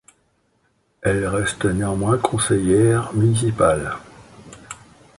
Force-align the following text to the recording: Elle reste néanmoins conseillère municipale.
Elle 1.03 1.27
reste 1.27 1.65
néanmoins 1.65 2.17
conseillère 2.17 3.13
municipale. 3.13 3.97